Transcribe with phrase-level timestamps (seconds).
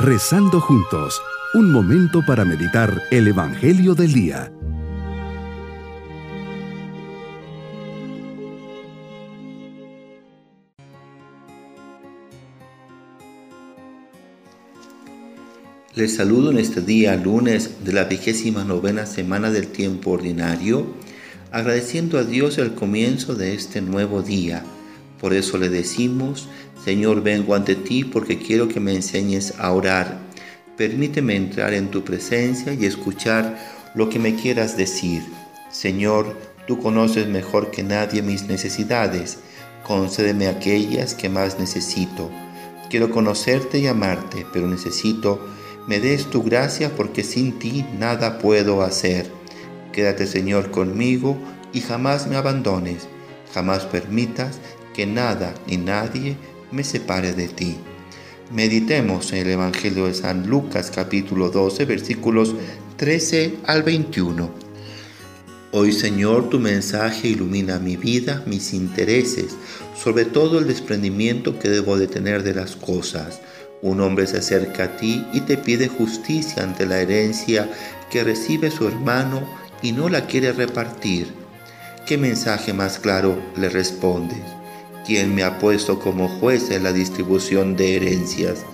[0.00, 1.20] Rezando juntos,
[1.54, 4.52] un momento para meditar el Evangelio del Día.
[15.96, 20.94] Les saludo en este día lunes de la vigésima novena semana del tiempo ordinario,
[21.50, 24.62] agradeciendo a Dios el comienzo de este nuevo día.
[25.20, 26.48] Por eso le decimos,
[26.88, 30.20] Señor, vengo ante ti porque quiero que me enseñes a orar.
[30.78, 33.58] Permíteme entrar en tu presencia y escuchar
[33.94, 35.22] lo que me quieras decir.
[35.70, 36.34] Señor,
[36.66, 39.40] tú conoces mejor que nadie mis necesidades.
[39.86, 42.30] Concédeme aquellas que más necesito.
[42.88, 45.46] Quiero conocerte y amarte, pero necesito
[45.86, 49.30] me des tu gracia porque sin ti nada puedo hacer.
[49.92, 51.36] Quédate Señor conmigo
[51.70, 53.08] y jamás me abandones,
[53.52, 54.58] jamás permitas
[54.94, 56.38] que nada ni nadie
[56.70, 57.76] me separe de ti.
[58.52, 62.54] Meditemos en el Evangelio de San Lucas capítulo 12 versículos
[62.96, 64.50] 13 al 21.
[65.72, 69.54] Hoy Señor tu mensaje ilumina mi vida, mis intereses,
[69.94, 73.40] sobre todo el desprendimiento que debo de tener de las cosas.
[73.82, 77.70] Un hombre se acerca a ti y te pide justicia ante la herencia
[78.10, 79.42] que recibe su hermano
[79.82, 81.28] y no la quiere repartir.
[82.06, 84.57] ¿Qué mensaje más claro le respondes?
[85.08, 88.66] Quien me ha puesto como juez en la distribución de herencias.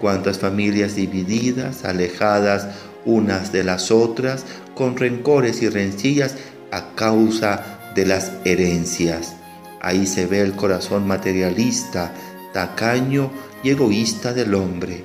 [0.00, 2.66] Cuántas familias divididas, alejadas
[3.04, 6.34] unas de las otras, con rencores y rencillas
[6.72, 9.36] a causa de las herencias.
[9.80, 12.12] Ahí se ve el corazón materialista,
[12.52, 13.30] tacaño
[13.62, 15.04] y egoísta del hombre.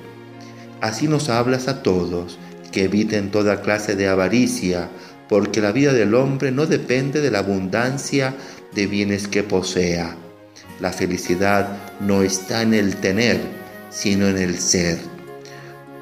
[0.82, 2.40] Así nos hablas a todos,
[2.72, 4.90] que eviten toda clase de avaricia,
[5.30, 8.34] porque la vida del hombre no depende de la abundancia
[8.74, 10.18] de bienes que posea.
[10.82, 13.40] La felicidad no está en el tener,
[13.92, 14.98] sino en el ser.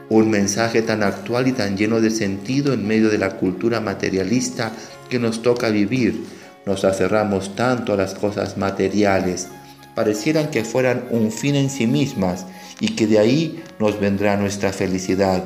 [0.07, 4.71] Un mensaje tan actual y tan lleno de sentido en medio de la cultura materialista
[5.09, 6.23] que nos toca vivir.
[6.65, 9.49] Nos aferramos tanto a las cosas materiales,
[9.95, 12.45] parecieran que fueran un fin en sí mismas
[12.79, 15.43] y que de ahí nos vendrá nuestra felicidad.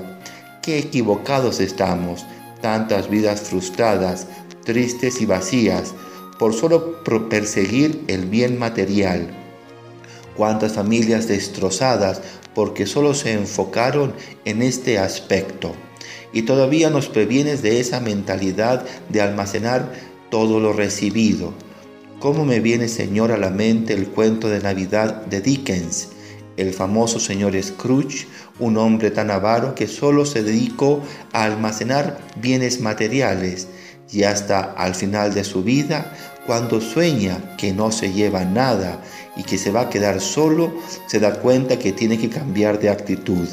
[0.62, 2.24] Qué equivocados estamos,
[2.62, 4.28] tantas vidas frustradas,
[4.64, 5.96] tristes y vacías,
[6.38, 9.30] por solo perseguir el bien material.
[10.36, 12.22] Cuántas familias destrozadas
[12.56, 14.14] porque solo se enfocaron
[14.46, 15.74] en este aspecto.
[16.32, 19.94] Y todavía nos previenes de esa mentalidad de almacenar
[20.30, 21.54] todo lo recibido.
[22.20, 26.10] ¿Cómo me viene, Señor, a la mente el cuento de Navidad de Dickens?
[26.56, 28.28] El famoso señor Scrooge,
[28.60, 31.02] un hombre tan avaro que solo se dedicó
[31.34, 33.68] a almacenar bienes materiales
[34.14, 36.14] y hasta al final de su vida,
[36.46, 39.02] cuando sueña que no se lleva nada
[39.36, 40.74] y que se va a quedar solo,
[41.08, 43.48] se da cuenta que tiene que cambiar de actitud.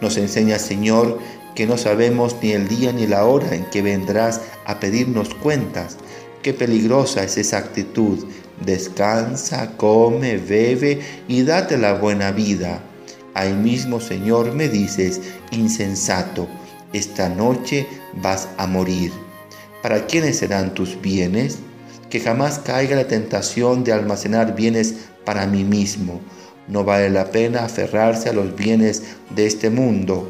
[0.00, 1.18] Nos enseña, Señor,
[1.54, 5.96] que no sabemos ni el día ni la hora en que vendrás a pedirnos cuentas.
[6.42, 8.24] Qué peligrosa es esa actitud.
[8.64, 12.80] Descansa, come, bebe y date la buena vida.
[13.34, 15.20] Ahí mismo, Señor, me dices,
[15.52, 16.48] insensato,
[16.92, 19.12] esta noche vas a morir.
[19.82, 21.58] ¿Para quiénes serán tus bienes?
[22.10, 24.94] Que jamás caiga la tentación de almacenar bienes
[25.24, 26.20] para mí mismo.
[26.66, 29.04] No vale la pena aferrarse a los bienes
[29.36, 30.28] de este mundo.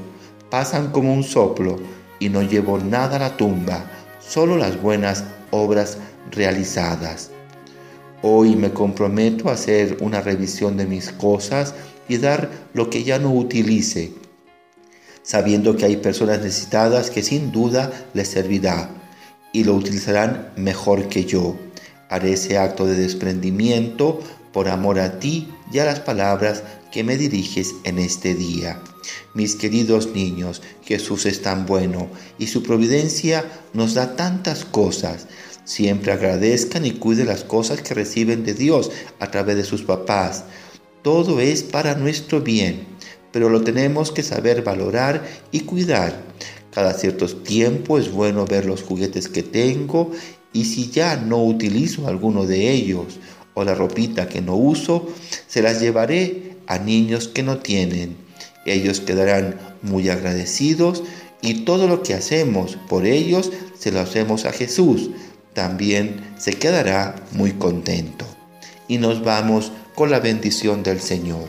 [0.50, 1.78] Pasan como un soplo
[2.18, 5.96] y no llevo nada a la tumba, solo las buenas obras
[6.30, 7.30] realizadas.
[8.20, 11.74] Hoy me comprometo a hacer una revisión de mis cosas
[12.06, 14.12] y dar lo que ya no utilice,
[15.22, 18.97] sabiendo que hay personas necesitadas que sin duda les servirá
[19.58, 21.56] y lo utilizarán mejor que yo.
[22.08, 24.20] Haré ese acto de desprendimiento
[24.52, 28.80] por amor a ti y a las palabras que me diriges en este día.
[29.34, 32.08] Mis queridos niños, Jesús es tan bueno
[32.38, 35.26] y su providencia nos da tantas cosas.
[35.64, 40.44] Siempre agradezcan y cuiden las cosas que reciben de Dios a través de sus papás.
[41.02, 42.86] Todo es para nuestro bien,
[43.32, 46.22] pero lo tenemos que saber valorar y cuidar.
[46.78, 50.12] Cada cierto tiempo es bueno ver los juguetes que tengo
[50.52, 53.18] y si ya no utilizo alguno de ellos
[53.54, 55.08] o la ropita que no uso,
[55.48, 58.16] se las llevaré a niños que no tienen.
[58.64, 61.02] Ellos quedarán muy agradecidos
[61.42, 65.10] y todo lo que hacemos por ellos se lo hacemos a Jesús.
[65.54, 68.24] También se quedará muy contento.
[68.86, 71.48] Y nos vamos con la bendición del Señor.